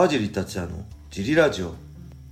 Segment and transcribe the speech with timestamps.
[0.00, 1.74] 川尻達也のジリラジオ。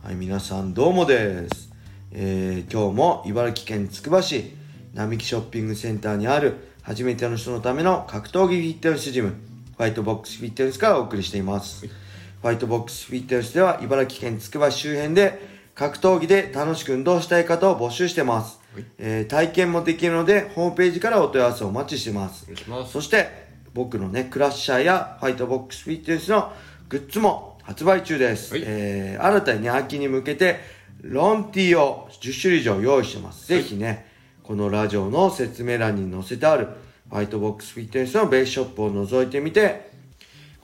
[0.00, 1.72] はい皆さんどうもです、
[2.12, 4.54] えー今日も茨城県つくば市
[4.94, 9.30] 並木ショッピングセンターにある初めての人のための格闘技フィットネスジム
[9.76, 15.40] ファイトボックスフィットネスからお送りしています、ファイトボックスフィットネスでは茨城県つくば市周辺で
[15.74, 18.60] 格闘技で楽しく運動したい方を募集してます、
[18.98, 22.46] えー体験もできるのでホームページからお問い合わせをお待ちしてます。
[22.68, 22.92] ます。
[22.92, 23.28] そして
[23.74, 26.52] 僕のねクラッシャーやファイトボックスフィットネスの
[26.88, 28.62] グッズも発売中です、はい。
[28.64, 30.60] えー新たにね秋に向けて
[31.02, 34.06] ロンティーを10種類以上用意してます、ぜひね
[34.44, 36.68] このラジオの説明欄に載せてある
[37.10, 39.95] ファイトボックスフィットネスのベースショップを覗いてみて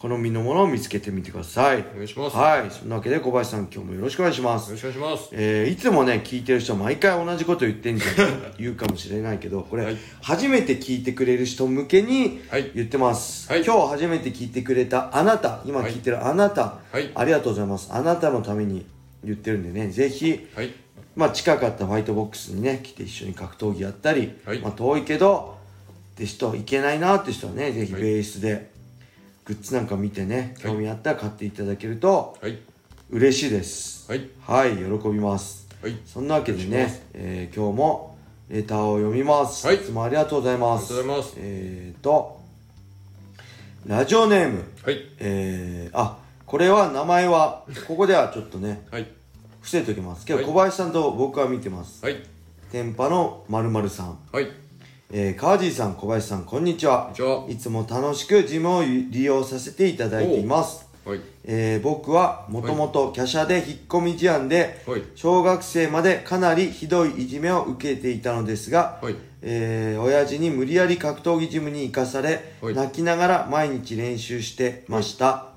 [0.02, 1.84] 好みのものを見つけてみてください。
[1.92, 2.36] お願いします。
[2.36, 2.68] はい。
[2.72, 4.70] そんなわけで小林さん今日もよろしくお願いします。
[4.70, 5.30] よろしくお願いします。
[5.30, 8.54] えーいつもね聞いてる人毎回同じこと言ってんじゃん。
[8.58, 9.96] 言うかもしれないけどこれ、はい。
[10.20, 12.72] 初めて聞いてくれる人向けにはい。
[12.74, 13.64] 言ってます、はい。
[13.64, 17.08] 今日初めて聞いてくれたあなた今聞いてるあなた、はい。
[17.14, 17.88] ありがとうございます。
[17.92, 18.84] あなたのために
[19.22, 20.72] 言ってるんでねぜひ、はい。
[21.14, 24.58] まあ、近かったファイトボックスにね来て一緒に格闘技やったり、はい。
[24.58, 25.58] まあ、遠いけど
[26.14, 28.10] って人いけないなって人はねぜひベはい。
[28.20, 28.71] ースで
[29.44, 30.72] グッズなんか見てねはい。
[30.72, 32.58] 興味あったら買っていただけるとはい。
[33.10, 34.10] 嬉しいです。
[34.10, 34.28] はい。
[34.40, 35.68] はい喜びます。
[35.82, 35.98] はい。
[36.06, 38.16] そんなわけでね、えー今日も
[38.48, 39.66] レターを読みます。
[39.66, 39.76] はい。
[39.76, 40.94] いつもありがとうございます。
[40.94, 41.34] ありがとうございます。
[41.38, 42.40] えーと、
[43.86, 45.00] ラジオネーム、はい。
[45.18, 49.08] えー、あ、これは名前は、 ここではちょっとね、はい。
[49.60, 50.24] 伏せときます。
[50.26, 50.46] けど、はい。
[50.46, 52.04] 小林さんと僕は見てます。
[52.04, 52.22] はい。
[52.70, 54.18] 天パのまるさん。
[54.32, 54.48] はい
[55.14, 57.12] えー、川尻さん、小林さん、こんにちは。
[57.46, 60.88] いつも楽しくジムを利用させていただいています。
[61.04, 61.20] はい。
[61.44, 65.02] えー僕はもともと華奢で引っ込み思案で、はい。
[65.14, 69.16] 小学生までかなりひどいいじめを受けていたのですが、はい。
[69.42, 72.74] えー親父に無理やり格闘技ジムに行かされ、はい。
[72.74, 75.51] 泣きながら毎日練習してました、はい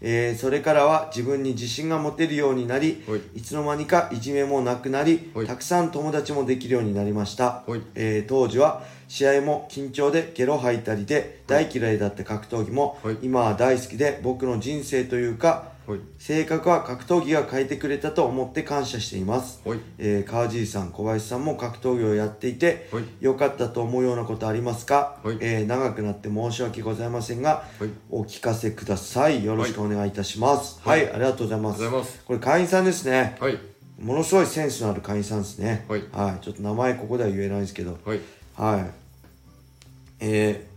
[0.00, 3.38] えーそれからは自分に自信が持てるようになり、はい。
[3.38, 5.46] いつの間にかいじめもなくなり、はい。
[5.46, 7.80] たくさん友達もできるようになりました、はい。
[7.94, 16.00] えー当時は試合も緊張でゲロ吐いたりで大嫌いだった格闘技も、はい今は大好きで僕の人生というかはい。
[16.18, 19.78] 性格は格闘技が変えてくれたと思って感謝しています、はい。
[19.98, 23.04] えー川尻さん小林さんも格闘技をやっていて、はい。
[23.20, 25.38] 良かったと思うようなことありますか、はい。
[25.40, 27.90] えー長くなって申し訳ございませんが、はい。
[28.10, 29.44] お聞かせください。
[29.44, 30.80] よろしくお願いいたします。
[30.82, 32.22] はい、ありがとうございます。
[32.24, 33.36] これ会員さんですね。
[33.40, 33.58] はい。
[34.00, 35.86] ものすごいセンスのある会員さんですね。
[35.88, 36.02] はい。
[36.42, 37.98] ちょっと名前ここでは言えないんですけど。
[38.04, 38.20] はい。
[38.56, 38.90] はい。
[40.20, 40.73] えー、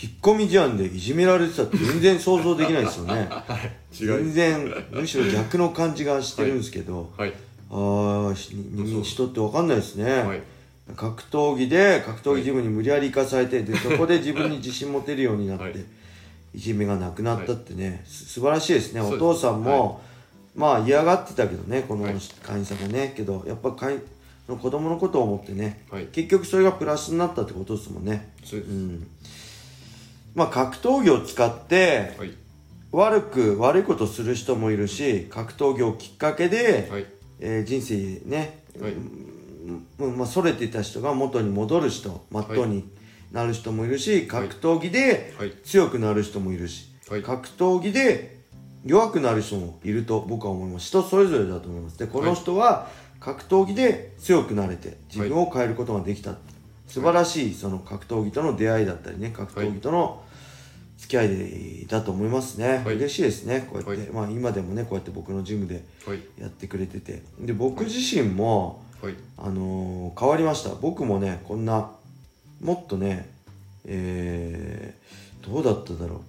[0.00, 3.28] 引っ込み思案でいじめられてたって全然想像できないですよね。
[3.92, 7.32] 違全い然むしろ逆の感じがしてるんですけど、はい。
[7.70, 10.42] ああ人って分かんないですね、はい。
[10.96, 15.76] 格闘技で格闘技ジムに無理やり行かされてでそこで自分に自信持てるようになって、はい。
[16.54, 19.00] い、じめがなくなったってね、す素晴らしいですね。
[19.00, 20.00] お父さんも、
[20.56, 22.14] まあ嫌がってたけどねこのはい。
[22.42, 23.12] 会員さんがね。
[23.14, 24.00] けどやっぱ会員
[24.48, 26.06] の子供のことを思ってね、はい。
[26.06, 28.32] 結局それがプラスになったってことですもんね。
[28.42, 28.70] そうです。
[28.70, 29.06] うん
[30.34, 32.34] まあ格闘技を使ってはい。
[32.90, 37.06] 悪く悪いことする人もいるし格闘技をきっかけで、はい。
[37.40, 38.92] えー人生ね、はい。
[38.92, 42.90] うんまあ、それていた人が元に戻る人まっとうに
[43.30, 45.52] なる人もいるし、格闘技ではい。
[45.64, 47.22] 強くなる人もいるし、はい。
[47.22, 48.42] 格闘技で
[48.84, 50.86] 弱くなる人もいると僕は思います。
[50.86, 51.98] 人それぞれだと思います。
[51.98, 52.88] でこの人は
[53.20, 56.34] 格闘技で強くなれて自分を変えることができた、
[56.92, 60.22] 素晴らしいその格闘技との出会いだったりね格闘技との
[60.98, 62.96] 付き合いでだと思いますね、はい。
[62.96, 66.20] 嬉しいですねこうやって、はまあ今でもねこうやって僕のジムではい。
[66.38, 67.22] やってくれてて。
[67.40, 69.14] で僕自身も、はい。
[69.38, 70.74] あのー変わりました。
[70.74, 71.90] 僕もねこんな
[72.60, 73.30] もっとね
[73.86, 76.20] えー、どうだっただろ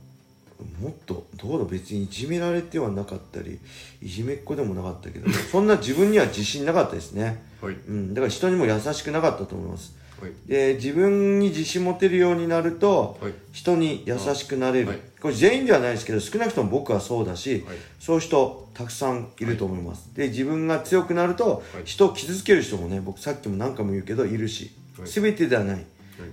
[0.79, 0.81] う。
[0.81, 3.59] もっとどうだ別にいじめられてはなかったり
[4.01, 7.73] いじめっ子でもなかったけどそんな自分には自信なかったですね、はい。
[7.73, 9.91] うん、だから人にも優しくなかったと思います。
[9.93, 10.02] はい
[10.45, 13.33] で自分に自信持てるようになると、はい。
[13.51, 14.99] 人に優しくなれる、はい。
[15.21, 17.77] これ全員ではないですけど少なくとも僕はそうだし、はい。
[17.99, 21.83] そういう人たくさんいると思います、で自分が強くなると、はい。
[21.85, 25.07] 人を傷つける人もね僕さっきも何回も言うけどいるし、はい。
[25.07, 25.85] 全てではない、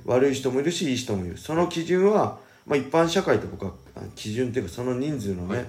[0.05, 1.37] 悪い人もいるしいい人もいる。
[1.39, 5.67] その基準は、まあ、一般社会と僕はあ基準っていうかその人数のね、はい。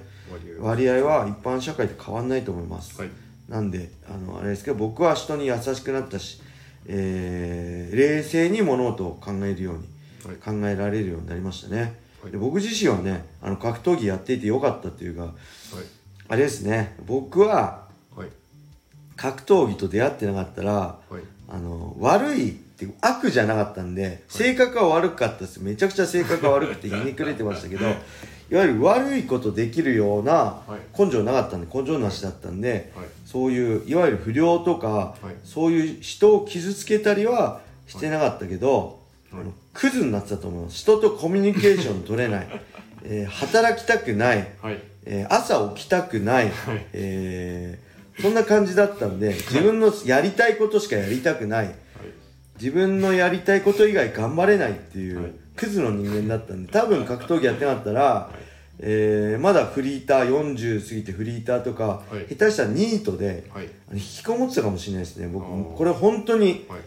[0.59, 3.09] 割合は一般社会と変わんないと思います、はい。
[3.49, 6.41] なんであのあれですけど僕は人に優しくなったし、
[6.87, 9.87] えー冷静に物事を考えるように、
[10.25, 10.35] はい。
[10.37, 12.31] 考えられるようになりましたね、はい。
[12.31, 15.33] で僕自身はねあの格闘技やっていてよかったっていうかはい。
[16.29, 16.95] あれですね。
[17.05, 18.29] 僕ははい。
[19.17, 21.21] 格闘技と出会ってなかったらはい。
[21.49, 25.57] あの悪いって悪じゃなかったんで、性格は悪かったです。
[25.57, 27.85] めちゃくちゃ性格が悪くてひねくれてましたけど
[28.51, 30.99] いわゆる悪いことできるようなはい。
[30.99, 33.05] 根性なかったんで根性なしだったんではい。
[33.25, 35.35] そういういわゆる不良とか、はい。
[35.45, 38.99] そういう人を傷つけたりはしてなかったけど、
[39.73, 40.77] クズになってたと思います。
[40.77, 42.47] 人とコミュニケーション取れない、
[43.03, 44.79] えー働きたくない、はい。
[45.05, 46.85] えー朝起きたくない、はい。
[46.93, 51.65] えーそんな感じだったんで自分のやりたいことしかやりたくない。
[51.67, 51.75] はい。
[52.59, 58.29] 自分のやりたいこと以外頑張れないっていう、はいクズの人間だったんで多分格闘技やってなかったら、
[58.79, 62.33] えーまだフリーター40過ぎてフリーターとか、はい。
[62.35, 63.69] 下手したらニートではい。
[63.93, 65.27] 引きこもってたかもしれないですね。
[65.27, 66.81] 僕これ本当にはい。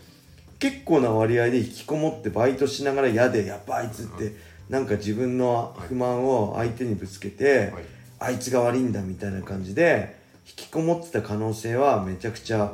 [0.58, 4.32] 結構な割合で引きこもってバイトしながら嫌でやっぱあいつって
[4.68, 7.84] なんか自分の不満を相手にぶつけて、はい。
[8.18, 10.16] あいつが悪いんだみたいな感じで
[10.46, 12.72] 引きこもってた可能性はめちゃくちゃ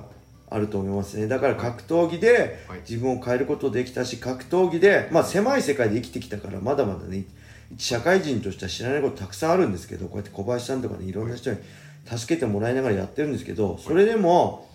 [0.51, 1.29] あると思いますね。
[1.29, 2.81] だから格闘技ではい。
[2.81, 7.25] 自分を変えることできたし格闘技でまあ狭い世界で生きてきたからまだまだね
[7.73, 11.59] 一社会人としては知らないことたくさんあるんですけどこうやって小林さんとかねいろんな人に
[12.05, 14.69] 助けてもらいながらやってるんですけどそれでも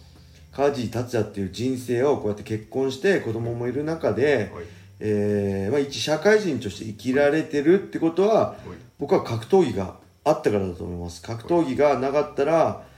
[0.54, 4.66] 梶達也っていう人生をこうやって結婚して子供もいる中で、はい。
[5.02, 8.58] えーまあ、一社会人として生きられてるってことははい。
[8.98, 11.22] 僕は格闘技があったからだと思います。
[11.22, 12.95] 格闘技がなかったら、うん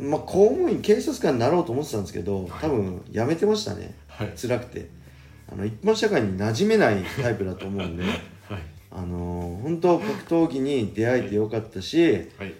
[0.00, 3.94] まあ、公務員警察官になろうと思ってたんですけど多分やめてましたね。
[4.08, 4.32] はい。
[4.36, 4.88] 辛くて。
[5.50, 8.14] あの一般社会に馴染めないタイプだと思うんで はい。
[8.90, 12.54] あの本当格闘技に出会えてよかったしはい。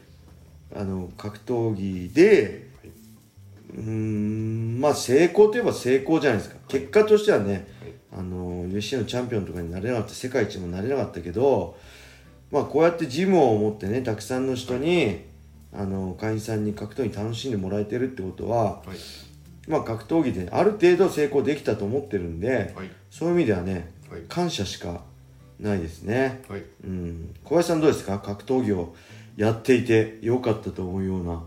[0.75, 2.69] あの格闘技で
[3.75, 6.57] うーんまあ成功といえば成功じゃないですか。
[6.69, 7.67] 結果としてはね
[8.13, 10.15] あの UFC のチャンピオンとかになれなかった。
[10.15, 11.77] 世界一もなれなかったけど、
[12.51, 15.25] まあ、こうやってジムを持ってねたくさんの人に
[15.73, 19.69] あの会員さんに格闘技楽しんでもらえてるってことは、はい。
[19.69, 22.91] まあ、格闘技である程度成功できたと思ってるんではい。
[23.11, 24.21] そういう意味ではねはい。
[24.29, 25.03] 感謝しか
[25.59, 26.63] ないですね、はい。
[26.85, 28.19] うん、小林さんどうですか？
[28.19, 28.95] 格闘技を
[29.37, 31.43] やっていてよかったと思うような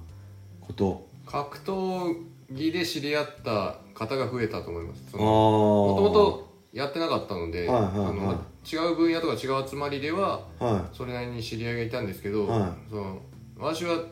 [0.61, 1.07] こと。
[1.25, 2.15] 格闘
[2.51, 5.15] 技で知り合った方が増えたと思います。
[5.15, 8.07] もともとやってなかったので、はいはいはい。
[8.07, 8.35] あのまあ
[8.69, 12.89] 違う分野とか違う集まりでははそれなりに知り合いがいたんですけど、はい。
[12.89, 13.19] その
[13.59, 14.03] 私は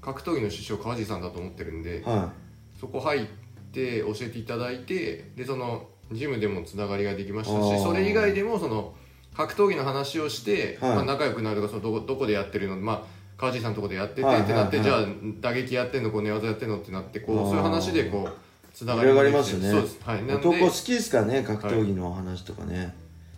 [0.00, 2.02] 格闘技の師匠川地さんだと思ってるんでい。
[2.02, 2.32] は
[2.78, 3.26] そこ入っ
[3.72, 8.94] て教えていただいてでそのジムでもつながりができましたしそれ以外でもその
[9.36, 10.94] 格闘技の話をして、はい。
[10.96, 13.02] まあ、仲良くなるとかそのどこどこでやってるのまあ
[13.36, 15.06] 川地さんのとこでやってて、はいってなって、はいじゃあ
[15.40, 18.32] 打撃やってんのこう寝技やってんのってなってこうそういう話でこう
[18.74, 19.70] つなが広がりできてますよね。
[19.70, 20.00] そうです。
[20.04, 20.18] はい。
[20.18, 22.94] いなんで男好きですからね格闘技の話とかね、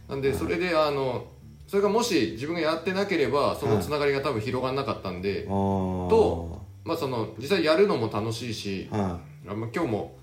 [0.08, 1.26] なんでそれであの
[1.72, 10.14] それがもし自分がやってなければそのつながりが多分広がんなかったんで、とまあその実際やるのも楽しいしはあまあ今日も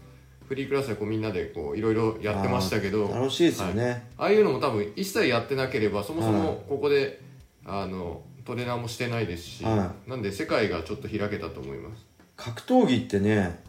[0.47, 6.39] フリークラスでこうみんなでこういろいろやってましたけいど楽しいですよね、ああいうのも多分一切やってなければそもそはい。
[6.39, 7.19] もここで
[7.65, 12.05] あのトレーナーもしてないですし、はなんで世界がちょっと開けたと思います。
[12.35, 13.63] 格闘技ってね、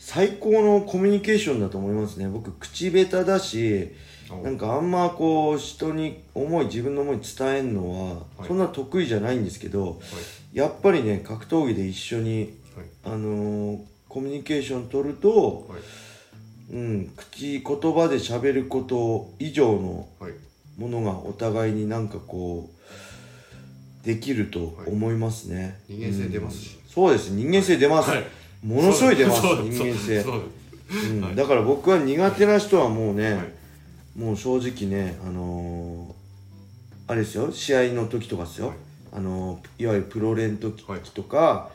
[0.00, 2.26] 最高のコミュニケーションだと思いますね。
[2.26, 3.90] 僕口下手だし
[4.42, 8.48] なんかあんまこう人に思い自分の思い伝えるのははい。
[8.48, 9.92] そんな得意じゃないんですけど、は
[10.54, 10.56] い。
[10.56, 12.86] やっぱりね格闘技で一緒に、はい。
[13.04, 16.72] あのーコミュニケーション取ると、はい。
[16.72, 20.32] うん、口言葉で喋ること以上のはい。
[20.78, 22.70] ものがお互いになんかこ
[24.02, 26.78] うできると思いますね、人間性出ますし。
[26.84, 26.90] うん。
[26.90, 27.28] そうです。
[27.28, 30.22] 人間性出ます、はいものすごい出ます人間性。
[30.22, 30.42] そう
[31.12, 31.12] う。
[31.14, 31.20] ん。
[31.22, 31.34] はい。
[31.36, 33.52] だから僕は苦手な人はもうね、はい。
[34.18, 36.20] もう正直ねあのー
[37.06, 38.76] あれですよ試合の時とかですよ、はい。
[39.12, 41.70] あのーいわゆるプロレン時はいとか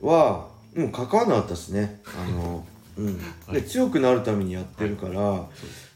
[0.00, 2.00] はもう関わらなかったですね。
[2.06, 3.14] あのー うん。
[3.46, 3.54] はい。
[3.54, 5.46] で強くなるためにやってるから、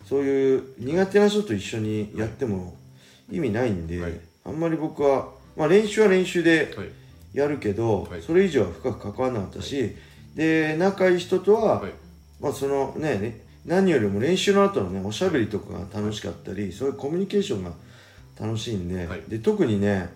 [0.09, 2.77] そういう苦手な人と一緒にやっても
[3.31, 4.21] 意味ないんで、はい。
[4.45, 6.89] あんまり僕は、まあ、練習は練習ではい。
[7.35, 8.23] やるけど、はい。
[8.23, 9.95] それ以上は深く関わらなかったし、
[10.39, 11.93] で仲いい人とは、はい。
[12.41, 17.73] まあそのねね何よりも練習の後のねおしゃべりとかが楽しかったりそういうコミュニケーションが
[18.41, 19.23] 楽しいんで,、はい。
[19.29, 20.09] で特にね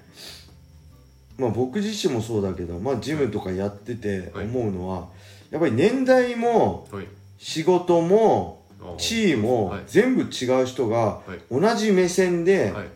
[1.37, 4.47] まあ僕自身もそうだけど、まあ、ジムとかやっててはい。
[4.47, 5.09] 思うのは、
[5.50, 7.07] やっぱり年代もはい。
[7.38, 8.62] 仕事も
[8.99, 9.83] 地位もはい。
[9.88, 11.41] 全部違う人がはい。
[11.50, 12.87] 同じ目線ではい。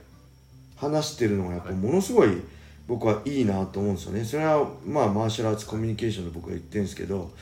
[0.77, 1.77] 話してるのがやっぱはい。
[1.77, 2.29] ものすごい
[2.87, 4.25] 僕はいいなと思うんですよね。
[4.25, 7.33] それはまあマーシャルアーツコミュニケーションで僕は言ってるんですけど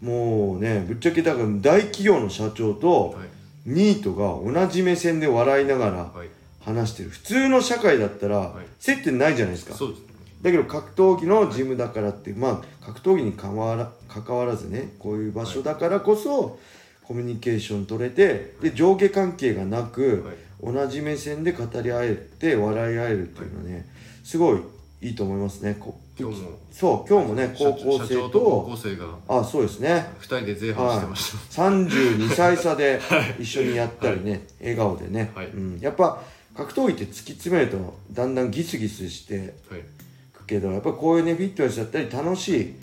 [0.00, 3.28] もうねぶっちゃけだから大企業の社長とはい。
[3.66, 6.28] ニートが同じ目線で笑いながらはい。
[6.60, 7.10] 話してる。
[7.10, 8.66] 普通の社会だったらい。
[8.78, 9.74] 接点ないじゃないですか。
[9.74, 10.02] そうです
[10.42, 16.58] だけど格闘技のジムだからってまあ格闘技に関わら関わらずねこういう場所だからこそ
[17.02, 20.36] コミュニケーション取れてで上下関係がなく、はい。
[20.60, 23.86] 同じ目線で語り合えて笑い合えるっていうのはね、
[24.28, 24.60] すごい
[25.00, 25.74] いいと思いますね。
[25.80, 26.50] こ今日も。
[26.70, 28.40] そう今日もね高校生と高と
[28.72, 29.06] 校生が。
[29.26, 30.04] あそうですね。
[30.18, 33.00] 二人で前半してまし32歳差で
[33.40, 35.46] 一緒にやったりね、笑顔でね、はい。
[35.46, 36.22] うん、やっぱ
[36.54, 39.84] 格闘技って突き詰めるとだんだんギスギスしてたはい。
[40.34, 42.74] くけどやっぱこういうねフィットネスだったり楽しい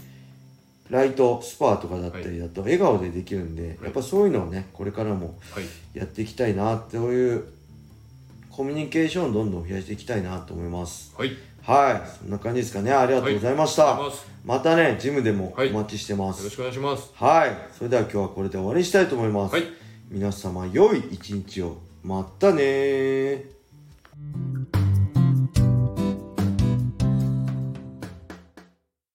[0.90, 5.66] ライトスパーとかだったりだと笑顔でできるんで、やっぱそういうのをねこれからもはい。
[5.94, 7.44] やっていきたいなそういう
[8.56, 11.14] コミュニケーションをどんどん増やしていきたいなと思います。
[11.18, 11.32] はい。
[11.62, 12.10] はい。
[12.20, 12.90] そんな感じですかね。
[12.94, 14.12] ありがとうございました、はい。
[14.46, 15.72] またねジムでもはい。
[15.72, 17.12] お待ちしてます、よろしくお願いします。
[17.16, 17.58] はい。
[17.78, 19.56] それでは今日はこれで終わりにしたいと思います。
[19.56, 19.66] はい。
[20.10, 21.80] 皆様良い一日を。
[22.02, 23.55] またねー。